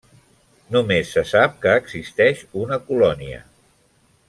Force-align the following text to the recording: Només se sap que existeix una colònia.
Només 0.75 1.11
se 1.17 1.23
sap 1.33 1.59
que 1.67 1.75
existeix 1.83 2.41
una 2.65 2.81
colònia. 2.91 3.45